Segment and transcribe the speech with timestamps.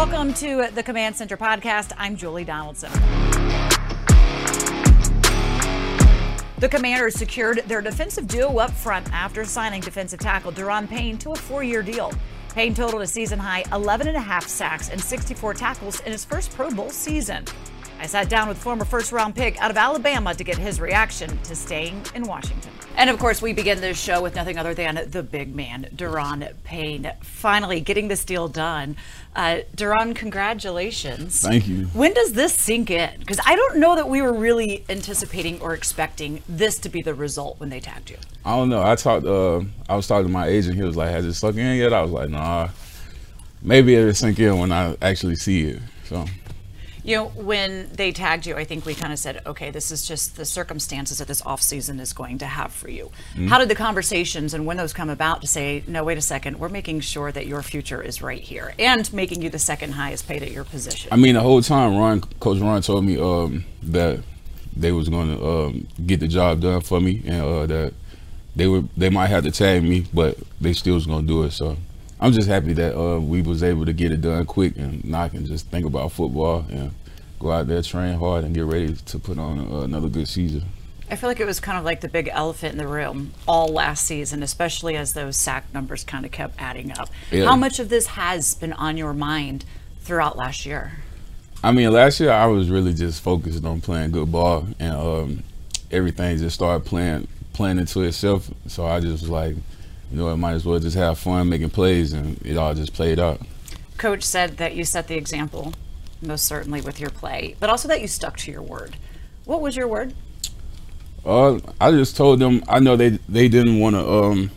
[0.00, 1.92] Welcome to the Command Center podcast.
[1.98, 2.90] I'm Julie Donaldson.
[6.58, 11.32] The Commanders secured their defensive duo up front after signing defensive tackle Daron Payne to
[11.32, 12.14] a four year deal.
[12.54, 16.24] Payne totaled a season high 11 and a half sacks and 64 tackles in his
[16.24, 17.44] first Pro Bowl season.
[18.00, 21.36] I sat down with former first round pick out of Alabama to get his reaction
[21.42, 22.72] to staying in Washington.
[22.96, 26.50] And of course, we begin this show with nothing other than the big man, Daron
[26.64, 28.96] Payne, finally getting this deal done.
[29.36, 31.40] Uh, congratulations.
[31.40, 31.88] Thank you.
[31.88, 33.18] When does this sink in?
[33.18, 37.14] Because I don't know that we were really anticipating or expecting this to be the
[37.14, 38.16] result when they tagged you.
[38.46, 38.82] I don't know.
[38.82, 39.26] I talked.
[39.26, 40.74] Uh, I was talking to my agent.
[40.74, 42.70] He was like, "Has it sunk in yet?" I was like, "Nah."
[43.62, 45.82] Maybe it'll sink in when I actually see it.
[46.04, 46.24] So
[47.04, 50.06] you know, when they tagged you, I think we kind of said, okay, this is
[50.06, 53.10] just the circumstances that this offseason is going to have for you.
[53.32, 53.48] Mm-hmm.
[53.48, 56.58] How did the conversations and when those come about to say, no, wait a second,
[56.58, 60.26] we're making sure that your future is right here and making you the second highest
[60.26, 61.08] paid at your position?
[61.12, 64.20] I mean, the whole time, Ron, Coach Ron told me um, that
[64.76, 67.94] they was going to um, get the job done for me and uh, that
[68.56, 71.42] they were they might have to tag me, but they still was going to do
[71.44, 71.52] it.
[71.52, 71.76] So
[72.20, 75.22] I'm just happy that uh, we was able to get it done quick, and now
[75.22, 76.92] I can just think about football and
[77.38, 80.64] go out there, train hard, and get ready to put on uh, another good season.
[81.10, 83.68] I feel like it was kind of like the big elephant in the room all
[83.68, 87.08] last season, especially as those sack numbers kind of kept adding up.
[87.32, 87.46] Yeah.
[87.46, 89.64] How much of this has been on your mind
[90.02, 90.92] throughout last year?
[91.64, 95.42] I mean, last year I was really just focused on playing good ball, and um,
[95.90, 98.50] everything just started playing playing into itself.
[98.68, 99.56] So I just was like,
[100.10, 102.92] you know, I might as well just have fun making plays, and it all just
[102.92, 103.40] played out.
[103.96, 105.72] Coach said that you set the example,
[106.20, 108.96] most certainly with your play, but also that you stuck to your word.
[109.44, 110.14] What was your word?
[111.24, 114.08] Uh, I just told them I know they they didn't want to.
[114.08, 114.50] Um,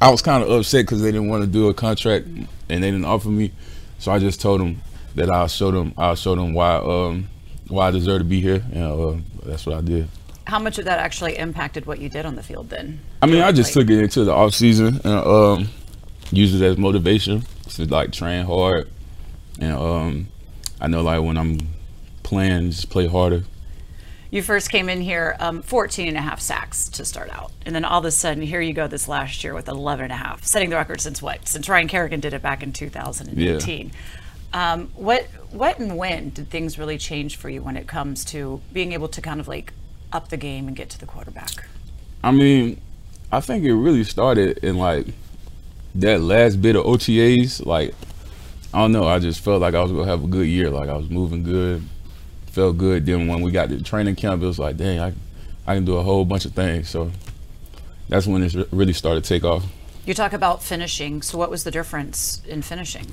[0.00, 2.90] I was kind of upset because they didn't want to do a contract and they
[2.90, 3.52] didn't offer me,
[3.98, 4.82] so I just told them
[5.14, 7.28] that I'll show them I'll show them why um
[7.68, 10.08] why I deserve to be here, and uh, that's what I did
[10.46, 13.00] how much of that actually impacted what you did on the field then?
[13.22, 15.68] I mean, I just took it into the off season and um,
[16.30, 18.90] used it as motivation to like train hard,
[19.58, 20.28] and um,
[20.80, 21.58] I know like when I'm
[22.22, 23.44] playing, just play harder.
[24.30, 27.74] You first came in here um, 14 and a half sacks to start out, and
[27.74, 30.16] then all of a sudden here you go this last year with 11 and a
[30.16, 31.46] half, setting the record since what?
[31.48, 33.86] Since Ryan Kerrigan did it back in 2018.
[33.86, 33.92] Yeah.
[34.54, 38.60] Um, what what and when did things really change for you when it comes to
[38.72, 39.72] being able to kind of like
[40.14, 41.66] up the game and get to the quarterback?
[42.22, 42.80] I mean,
[43.30, 45.08] I think it really started in like
[45.96, 47.66] that last bit of OTAs.
[47.66, 47.94] Like,
[48.72, 50.70] I don't know, I just felt like I was gonna have a good year.
[50.70, 51.82] Like I was moving good,
[52.46, 53.04] felt good.
[53.04, 55.12] Then when we got to training camp, it was like, dang, I,
[55.66, 56.88] I can do a whole bunch of things.
[56.88, 57.10] So
[58.08, 59.64] that's when it really started to take off.
[60.06, 61.22] You talk about finishing.
[61.22, 63.06] So what was the difference in finishing?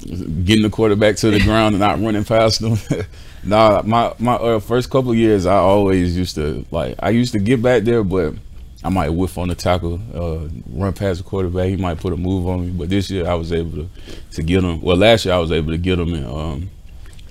[0.00, 2.78] Getting the quarterback to the ground and not running past them.
[3.46, 7.38] Nah, my my uh, first couple years, I always used to like I used to
[7.38, 8.34] get back there, but
[8.82, 11.68] I might whiff on the tackle, uh, run past the quarterback.
[11.68, 12.72] He might put a move on me.
[12.72, 13.88] But this year, I was able to
[14.32, 14.80] to get him.
[14.80, 16.70] Well, last year I was able to get him and um,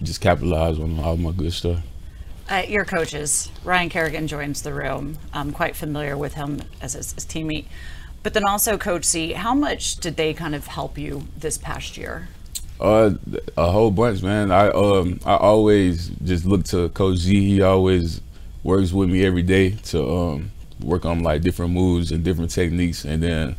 [0.01, 1.79] just capitalize on all my good stuff.
[2.49, 5.17] Uh, your coaches, Ryan Kerrigan joins the room.
[5.33, 7.65] I'm quite familiar with him as his, his teammate.
[8.23, 11.97] But then also, Coach Z, how much did they kind of help you this past
[11.97, 12.27] year?
[12.79, 13.11] Uh,
[13.55, 14.51] a whole bunch, man.
[14.51, 17.33] I um I always just look to Coach Z.
[17.33, 18.21] He always
[18.63, 23.05] works with me every day to um work on like different moves and different techniques,
[23.05, 23.55] and then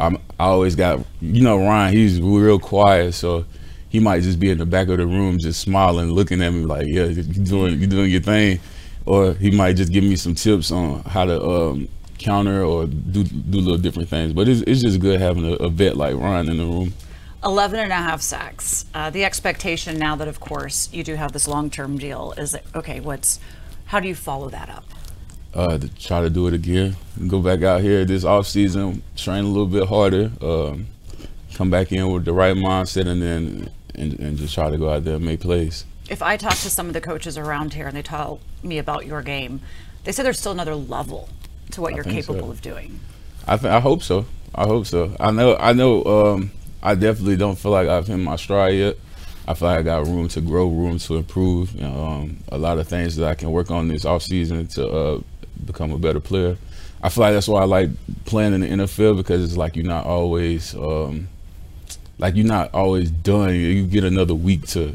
[0.00, 1.94] I'm I always got you know Ryan.
[1.94, 3.46] He's real quiet, so
[3.90, 6.64] he might just be in the back of the room just smiling, looking at me
[6.66, 8.60] like, yeah, you doing you doing your thing,
[9.06, 11.88] or he might just give me some tips on how to um
[12.18, 14.32] counter or do do little different things.
[14.34, 16.92] But it's it's just good having a, a vet like Ryan in the room.
[17.44, 18.86] 11 and a half sacks.
[18.94, 22.64] Uh, the expectation now that, of course, you do have this long-term deal is that,
[22.74, 23.38] okay, what's,
[23.86, 24.84] how do you follow that up?
[25.52, 26.96] Uh, to try to do it again.
[27.28, 30.88] Go back out here this off season, train a little bit harder, um,
[31.54, 34.90] come back in with the right mindset, and then and, and just try to go
[34.90, 35.84] out there and make plays.
[36.08, 39.06] If I talk to some of the coaches around here and they tell me about
[39.06, 39.60] your game,
[40.02, 41.28] they say there's still another level
[41.70, 42.50] to what I you're capable so.
[42.50, 42.98] of doing.
[43.46, 44.26] I th- I hope so.
[44.54, 45.16] I hope so.
[45.20, 45.56] I know.
[45.56, 46.04] I know.
[46.04, 46.50] Um,
[46.84, 48.98] I definitely don't feel like I've hit my stride yet.
[49.48, 51.74] I feel like I got room to grow, room to improve.
[51.74, 54.66] You know, um, a lot of things that I can work on this off season
[54.68, 55.20] to uh,
[55.64, 56.58] become a better player.
[57.02, 57.88] I feel like that's why I like
[58.26, 61.28] playing in the NFL because it's like you're not always um,
[62.18, 63.54] like you're not always done.
[63.54, 64.88] You get another week to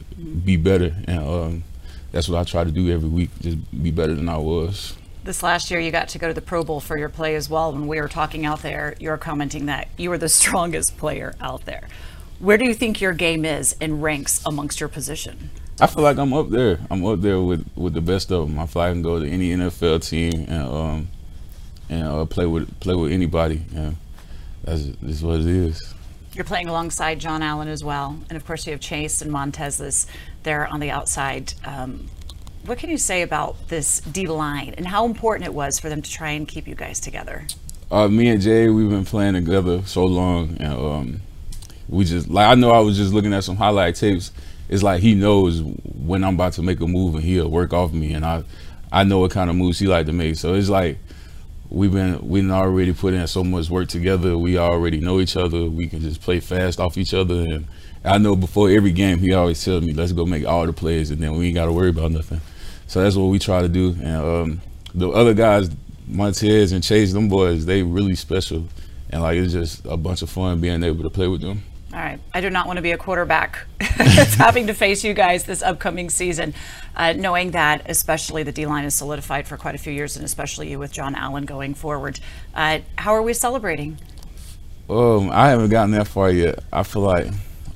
[0.46, 1.64] be better, and um,
[2.12, 5.44] that's what I try to do every week, just be better than I was this
[5.44, 7.72] last year you got to go to the Pro Bowl for your play as well.
[7.72, 11.36] When we were talking out there, you were commenting that you were the strongest player
[11.42, 11.88] out there.
[12.40, 15.50] Where do you think your game is in ranks amongst your position?
[15.82, 16.80] I feel like I'm up there.
[16.90, 18.60] I'm up there with, with the best of them.
[18.60, 21.08] I feel like I can go to any NFL team and um
[21.90, 23.64] and uh, play with play with anybody.
[23.74, 23.92] Yeah,
[24.64, 25.94] that's, that's what it is.
[26.34, 30.06] You're playing alongside John Allen as well, and of course you have Chase and Montez
[30.44, 31.54] there on the outside.
[31.66, 32.08] Um,
[32.70, 36.04] what can you say about this D line and how important it was for them
[36.04, 37.48] to try and keep you guys together?
[37.90, 41.22] Uh, me and Jay, we've been playing together so long, and um,
[41.90, 44.32] we just like I know I was just looking at some highlight tapes.
[44.70, 47.92] It's like he knows when I'm about to make a move, and he'll work off
[47.92, 48.44] me, and I
[48.92, 50.36] I know what kind of moves he like to make.
[50.36, 51.00] So it's like
[51.72, 54.38] we've been we've already put in so much work together.
[54.38, 55.66] We already know each other.
[55.66, 57.66] We can just play fast off each other, and
[58.06, 61.10] I know before every game he always tells me, "Let's go make all the plays,
[61.10, 62.42] and then we ain't got to worry about nothing."
[62.90, 63.96] So that's what we try to do.
[64.02, 64.62] And um,
[64.96, 65.70] the other guys,
[66.08, 68.68] Montez and Chase, them boys, they really special,
[69.12, 71.62] and like it's just a bunch of fun being able to play with them.
[71.94, 72.20] All right.
[72.34, 76.10] I do not want to be a quarterback having to face you guys this upcoming
[76.10, 76.56] season,
[76.96, 80.26] uh, knowing that especially the D line is solidified for quite a few years, and
[80.26, 82.20] especially you with John Allen going forward.
[82.56, 84.00] Uh, how are we celebrating?
[84.90, 86.64] Um, I haven't gotten that far yet.
[86.74, 87.28] I feel like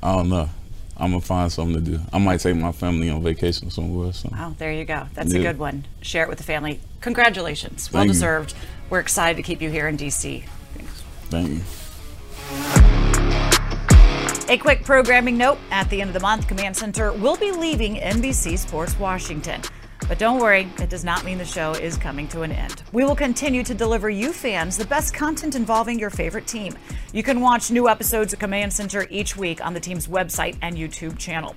[0.02, 0.50] I don't know.
[0.98, 2.00] I'm gonna find something to do.
[2.12, 4.14] I might take my family on vacation somewhere.
[4.14, 4.30] So.
[4.38, 5.08] Oh, there you go.
[5.14, 5.40] That's yeah.
[5.40, 5.86] a good one.
[6.02, 6.80] Share it with the family.
[7.02, 7.92] Congratulations.
[7.92, 8.54] Well deserved.
[8.90, 10.44] We're excited to keep you here in DC.
[10.76, 11.04] Thanks.
[11.30, 11.62] Thank you.
[14.50, 17.96] A quick programming note at the end of the month, Command Center will be leaving
[17.96, 19.62] NBC Sports Washington.
[20.14, 22.84] But don't worry, it does not mean the show is coming to an end.
[22.92, 26.78] We will continue to deliver you fans the best content involving your favorite team.
[27.14, 30.78] You can watch new episodes of Command Center each week on the team's website and
[30.78, 31.56] YouTube channel.